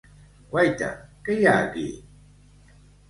Guaita, 0.53 0.87
qui 1.27 1.37
hi 1.43 1.47
ha 1.51 1.53
aquí! 1.67 1.87